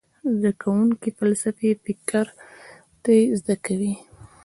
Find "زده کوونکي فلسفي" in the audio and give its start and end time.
0.37-1.69